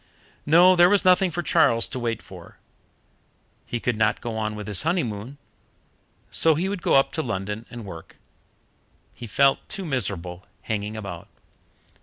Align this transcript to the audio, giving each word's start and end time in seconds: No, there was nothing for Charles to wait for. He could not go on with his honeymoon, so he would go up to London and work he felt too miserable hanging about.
No, 0.47 0.75
there 0.75 0.89
was 0.89 1.05
nothing 1.05 1.29
for 1.29 1.43
Charles 1.43 1.87
to 1.89 1.99
wait 1.99 2.23
for. 2.23 2.57
He 3.67 3.79
could 3.79 3.95
not 3.95 4.19
go 4.19 4.35
on 4.35 4.55
with 4.55 4.65
his 4.65 4.81
honeymoon, 4.81 5.37
so 6.31 6.55
he 6.55 6.67
would 6.67 6.81
go 6.81 6.95
up 6.95 7.11
to 7.11 7.21
London 7.21 7.67
and 7.69 7.85
work 7.85 8.17
he 9.13 9.27
felt 9.27 9.59
too 9.69 9.85
miserable 9.85 10.47
hanging 10.63 10.95
about. 10.97 11.27